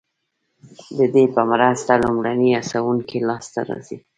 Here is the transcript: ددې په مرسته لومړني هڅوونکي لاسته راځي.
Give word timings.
ددې 0.97 1.23
په 1.35 1.41
مرسته 1.51 1.91
لومړني 2.03 2.49
هڅوونکي 2.57 3.17
لاسته 3.29 3.59
راځي. 3.69 3.97